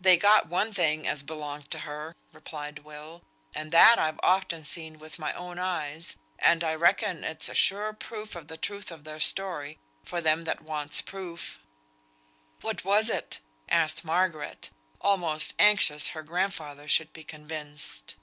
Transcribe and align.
"They 0.00 0.16
got 0.16 0.48
one 0.48 0.72
thing 0.74 1.06
as 1.06 1.22
belonged 1.22 1.70
to 1.70 1.78
her," 1.86 2.16
replied 2.32 2.80
Will, 2.80 3.22
"and 3.54 3.70
that 3.70 3.96
I've 3.96 4.18
often 4.20 4.64
seen 4.64 4.98
with 4.98 5.20
my 5.20 5.32
own 5.34 5.56
eyes, 5.56 6.16
and 6.40 6.64
I 6.64 6.74
reckon 6.74 7.22
it's 7.22 7.48
a 7.48 7.54
sure 7.54 7.92
proof 7.92 8.34
of 8.34 8.48
the 8.48 8.56
truth 8.56 8.90
of 8.90 9.04
their 9.04 9.20
story; 9.20 9.78
for 10.02 10.20
them 10.20 10.42
that 10.46 10.62
wants 10.62 11.00
proof." 11.00 11.60
"What 12.60 12.84
was 12.84 13.08
it?" 13.08 13.38
asked 13.68 14.04
Margaret, 14.04 14.70
almost 15.00 15.54
anxious 15.60 16.08
her 16.08 16.24
grandfather 16.24 16.88
should 16.88 17.12
be 17.12 17.22
convinced. 17.22 18.16